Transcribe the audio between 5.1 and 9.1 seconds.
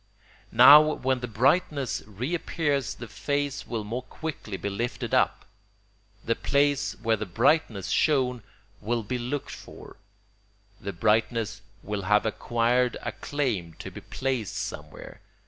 up; the place where the brightness shone will